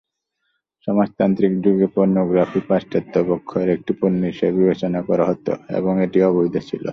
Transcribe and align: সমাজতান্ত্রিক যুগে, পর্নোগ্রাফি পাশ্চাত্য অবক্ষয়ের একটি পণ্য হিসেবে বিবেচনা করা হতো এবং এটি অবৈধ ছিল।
সমাজতান্ত্রিক 0.87 1.53
যুগে, 1.63 1.87
পর্নোগ্রাফি 1.95 2.59
পাশ্চাত্য 2.69 3.13
অবক্ষয়ের 3.23 3.69
একটি 3.75 3.91
পণ্য 3.99 4.21
হিসেবে 4.31 4.53
বিবেচনা 4.59 4.99
করা 5.09 5.23
হতো 5.29 5.51
এবং 5.77 5.93
এটি 6.05 6.17
অবৈধ 6.29 6.55
ছিল। 6.69 6.83